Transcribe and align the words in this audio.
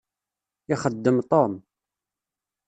Ixeddem 0.73 1.17
Tom. 1.29 1.51